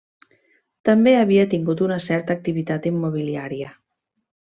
També 0.89 1.13
havia 1.17 1.45
tingut 1.53 1.85
una 1.91 2.01
certa 2.09 2.39
activitat 2.41 2.93
immobiliària. 2.95 3.75